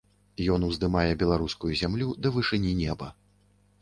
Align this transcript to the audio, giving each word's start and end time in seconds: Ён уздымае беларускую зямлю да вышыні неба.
Ён 0.53 0.63
уздымае 0.69 1.11
беларускую 1.21 1.71
зямлю 1.81 2.07
да 2.25 2.33
вышыні 2.39 2.73
неба. 2.85 3.15